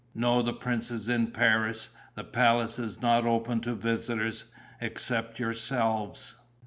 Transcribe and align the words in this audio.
"No, 0.15 0.41
the 0.41 0.51
prince 0.51 0.89
is 0.89 1.07
in 1.09 1.27
Paris. 1.27 1.91
The 2.15 2.23
palace 2.23 2.79
is 2.79 3.03
not 3.03 3.23
open 3.27 3.59
to 3.59 3.75
visitors, 3.75 4.45
except 4.81 5.37
yourselves." 5.39 6.37